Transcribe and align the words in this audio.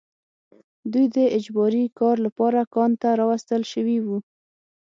دوی 0.91 1.05
د 1.15 1.17
اجباري 1.37 1.83
کار 1.99 2.15
لپاره 2.25 2.59
کان 2.75 2.91
ته 3.01 3.09
راوستل 3.19 3.61
شوي 3.73 3.97
وو 4.05 4.17